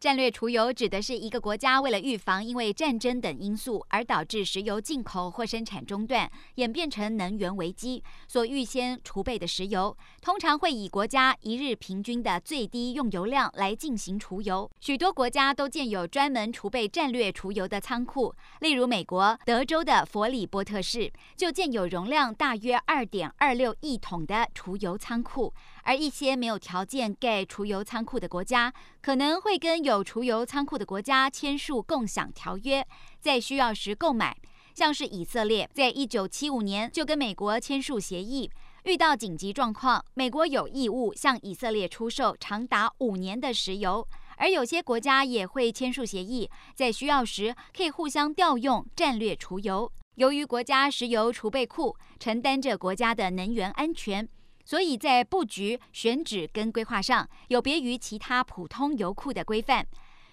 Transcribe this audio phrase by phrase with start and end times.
[0.00, 14.70] 战略储油指的是一个国家为了预防因为战争等因素而导致石油进口或生产中断，演变成能源危机所预先储备的石油，通常会以国家一日平均的最低用油量来进行储油。
[14.80, 25.52] 许多国家都建有专门储备战略储油的仓库，例如美国德州的佛里波特市就建有容量大约二点二六亿桶的储油仓库。
[25.84, 32.86] 而一些没有条件盖储油仓库的国家，可能会跟有储油仓库的国家签署共享条约，
[33.20, 34.36] 在需要时购买。
[34.74, 38.50] 像是以色列，在一九七五年就跟美国签署协议，
[38.84, 44.06] 遇到紧急状况，美国有义务向以色列出售长达五年的石油。
[44.36, 49.92] 而有些国家也会签署协议，在需要时可以互相调用战略储油。
[50.14, 54.26] 由于国家石油储备库承担着国家的能源安全。
[54.64, 59.86] 所以在布局、选址跟规划上，有别于其他普通油库的规范。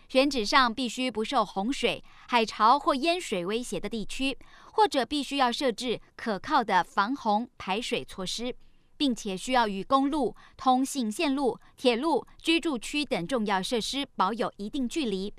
[0.10, 4.38] 选址上必须不受洪水、海潮或淹水威胁的地区，
[4.72, 8.56] 或者必须要设置可靠的防洪排水措施，
[8.96, 15.34] 并且需要与公路、通信线路、铁路、居住区等重要设施保有一定距离。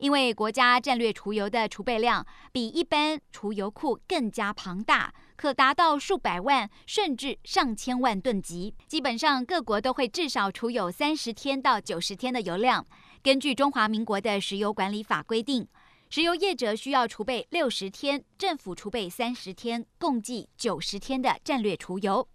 [0.00, 8.74] 因为国家战略储油的储备量比一般储油库更加庞大，可达到数百万甚至上千万吨级。
[8.88, 12.84] 基本上各国都会至少储有三十天到九十天的油量。
[13.22, 15.68] 根据中华民国的石油管理法规定，
[16.08, 22.26] 石油业者需要储备六十天，政府储备三十天，共计九十天的战略储油。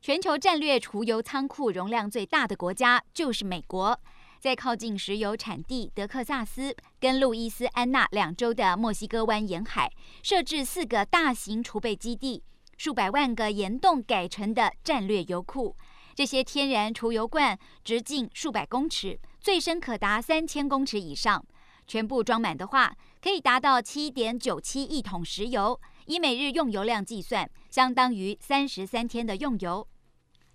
[0.00, 4.00] 全球战略储油仓库容量最大的国家就是美国。
[4.40, 12.42] 在靠近石油产地德克萨斯跟路易斯安那两州的墨西哥湾沿海，设置四个大型储备基地，
[12.78, 15.76] 数百万个岩洞改成的战略油库。
[16.14, 21.44] 这些天然储油罐直径数百公尺，最深可达三千公尺以上。
[21.86, 29.86] 全部装满的话，可以达到七点九七亿桶石油，以每日用油量计算，相当于三十三天的用油。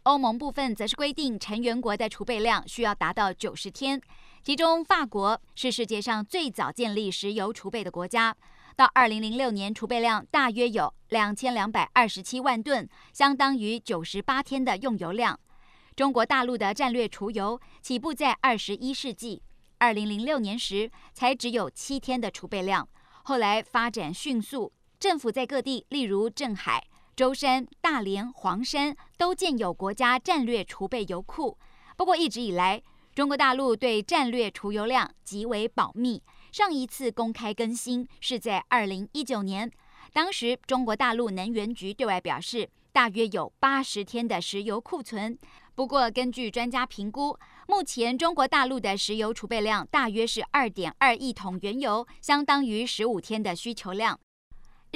[0.05, 3.99] 欧盟部分则是规定，成员国的储备量需要达到九十天，
[4.43, 8.35] 其中法国是世界上最早建立石油储备的国家，
[8.75, 15.39] 到二零零六年储备量大约有两千两百二十七万吨，相当于九十八天的用油量。
[15.95, 19.41] 中国大陆的战略储油起步在二十一世纪，
[19.79, 22.87] 二零零六年时才只有七天的储备量，
[23.23, 26.85] 后来发展迅速，政府在各地，例如镇海。
[27.15, 31.57] 舟山、大连、黄山都建有国家战略储备油库。
[31.95, 32.83] 不过，一直以来，
[33.13, 36.21] 中国大陆对战略储油量极为保密。
[36.51, 39.71] 上一次公开更新是在二零一九年，
[40.11, 45.39] 当时中国大陆能源局对外表示，大约有八十天的石油库存。
[45.73, 54.19] 不过，根据专家评估，目前中国大陆的石油储备量大约是二点二亿桶原油，相当于十五天的需求量。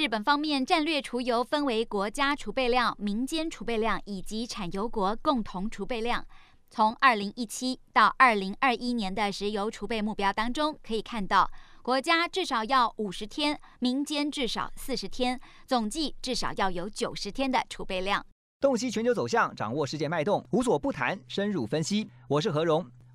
[0.00, 6.24] 日本方面，战略储油分为国家储备量、民间储备量以及产油国共同储备量。
[6.70, 11.50] 从二零一七到二零二一年的石油储备目标当中，可以看到，
[11.82, 18.24] 国家至少要五十天，民间至少四十天，总计至少要有九十天的储备量。
[18.58, 22.08] 洞悉全球走向，掌握世界脉动，无所不谈，深入分析。
[22.26, 22.90] 我是何荣。